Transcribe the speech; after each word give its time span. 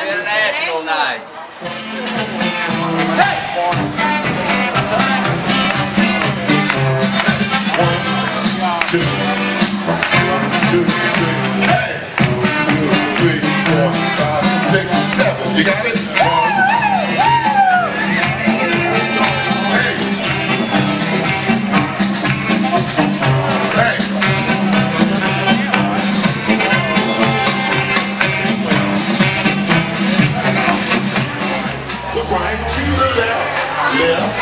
International 0.00 0.84
night. 0.84 1.39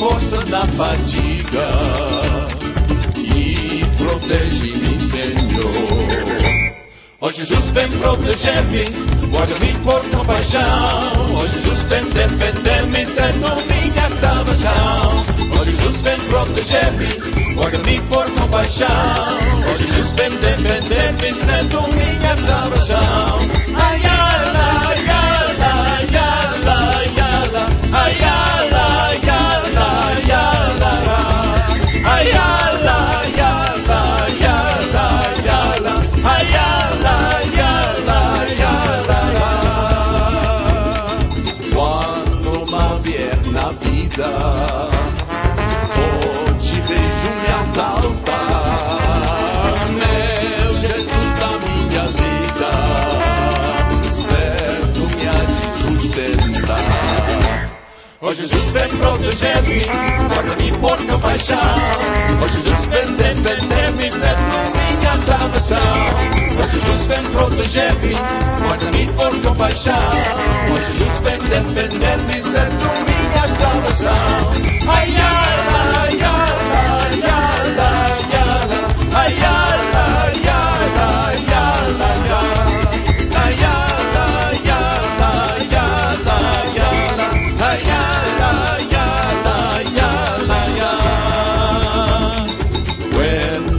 força 0.00 0.42
na 0.46 0.66
fadiga 0.66 1.68
E 3.18 3.84
protege-me, 3.98 4.98
Senhor. 4.98 6.72
Ó 7.20 7.30
Jesus, 7.30 7.66
vem 7.72 7.86
proteger-me 7.98 8.84
Guarda-me 9.30 9.74
por 9.84 10.02
compaixão. 10.08 10.62
Ó 11.36 11.46
Jesus, 11.46 11.82
vem 11.90 12.04
defender-me 12.04 13.04
Sendo 13.04 13.50
minha 13.68 14.10
salvação. 14.10 15.24
Ó 15.60 15.64
Jesus, 15.64 15.96
vem 15.98 16.18
proteger-me 16.20 17.54
Guarda-me 17.54 18.00
por 18.08 18.30
compaixão. 18.30 18.88
Ó 19.70 19.76
Jesus, 19.76 20.12
vem 20.12 20.30
defender-me 20.30 21.34
Sendo 21.34 21.82
minha 21.88 21.99
Ó 58.30 58.32
Jesus 58.32 58.72
vem 58.72 58.88
proteger-me 58.90 59.80
Guarda-me 60.28 60.70
por 60.78 60.96
compaixão 61.04 61.58
Ó 62.40 62.46
Jesus 62.46 62.84
vem 62.86 63.16
defender-me 63.16 64.08
Sendo 64.08 64.70
minha 64.76 65.14
salvação. 65.18 65.78
Ó 66.56 66.68
Jesus 66.68 67.06
vem 67.08 67.24
proteger-me 67.32 68.14
Guarda-me 68.68 69.06
por 69.14 69.36
compaixão 69.42 69.94
Ó 70.70 70.78
Jesus 70.78 71.18
vem 71.24 71.38
defender-me 71.38 72.40
Sendo 72.40 72.86
minha 73.04 73.48
salvação. 73.48 74.50
Ai, 74.88 75.12
ai, 75.18 75.49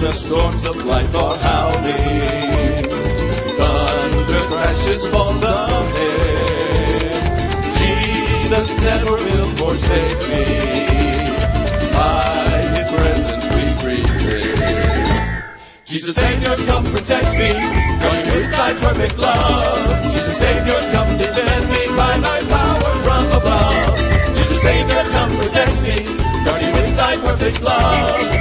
the 0.00 0.12
storms 0.12 0.64
of 0.64 0.76
life 0.84 1.12
are 1.16 1.36
howling, 1.38 2.84
thunder 3.58 4.42
crashes 4.46 5.06
falls 5.08 5.42
ahead. 5.42 6.78
Jesus 7.78 8.76
never 8.82 9.12
will 9.12 9.48
forsake 9.58 10.22
me. 10.30 10.44
By 11.92 12.62
His 12.74 12.88
presence 12.94 13.46
we 13.54 13.64
prepare. 13.82 15.34
Jesus 15.84 16.14
Savior, 16.14 16.54
come 16.66 16.84
protect 16.84 17.32
me, 17.32 17.50
guard 17.98 18.22
me 18.26 18.32
with 18.38 18.50
Thy 18.52 18.74
perfect 18.78 19.18
love. 19.18 20.02
Jesus 20.12 20.38
Savior, 20.38 20.78
come 20.92 21.18
defend 21.18 21.70
me 21.70 21.86
by 21.96 22.14
Thy 22.18 22.40
power 22.46 22.92
from 23.02 23.24
above. 23.34 23.98
Jesus 24.36 24.62
Savior, 24.62 25.02
come 25.10 25.30
protect 25.42 25.74
me, 25.82 25.96
guard 26.44 26.62
me 26.62 26.70
with 26.70 26.96
Thy 26.96 27.16
perfect 27.16 27.62
love. 27.62 28.37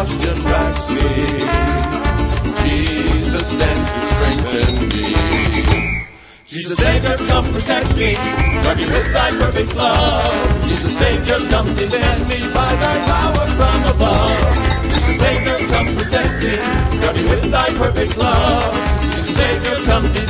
exhaustion 0.00 0.36
drives 0.44 0.90
me. 0.90 1.08
Jesus 2.62 3.46
stands 3.48 3.88
to 3.92 4.02
strengthen 4.12 4.88
me. 4.92 6.06
Jesus 6.46 6.78
Savior, 6.78 7.16
come 7.28 7.44
protect 7.52 7.96
me, 7.96 8.14
guard 8.62 8.76
me 8.78 8.84
with 8.86 9.12
thy 9.12 9.30
perfect 9.30 9.74
love. 9.74 10.66
Jesus 10.66 10.98
Savior, 10.98 11.38
come 11.48 11.66
defend 11.74 12.28
me 12.28 12.38
by 12.52 12.76
thy 12.76 12.96
power 13.08 13.46
from 13.56 13.80
above. 13.94 14.84
Jesus 14.84 15.18
Savior, 15.18 15.58
come 15.72 15.86
protect 15.96 16.44
me, 16.44 16.56
guard 17.00 17.16
me 17.16 17.22
with 17.28 17.50
thy 17.50 17.68
perfect 17.80 18.16
love. 18.18 18.74
Jesus 19.00 19.36
Savior, 19.36 19.76
come 19.86 20.02
defend 20.02 20.20
me. 20.20 20.25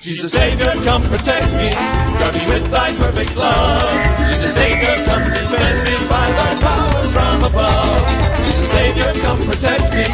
Jesus 0.00 0.32
Savior, 0.32 0.72
come 0.84 1.02
protect 1.02 1.46
me. 1.54 1.70
Guard 2.18 2.34
me 2.34 2.44
with 2.46 2.70
thy 2.70 2.92
perfect 2.96 3.36
love. 3.36 4.18
Jesus 4.28 4.54
Savior, 4.54 4.96
come 5.06 5.24
defend 5.24 5.84
me 5.84 6.08
by 6.08 6.26
thy 6.32 6.54
power 6.60 7.02
from 7.04 7.44
above. 7.44 8.36
Jesus 8.38 8.70
Savior, 8.70 9.12
come 9.22 9.38
protect 9.38 9.94
me. 9.94 10.04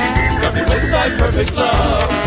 Guard 0.41 0.55
me 0.55 0.61
with 0.61 0.91
thy 0.93 1.09
perfect 1.17 1.55
love. 1.57 2.26